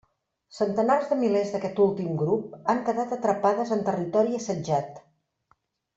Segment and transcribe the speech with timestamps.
[0.59, 4.99] Centenars de milers d'aquest últim grup han quedat atrapades en territori assetjat.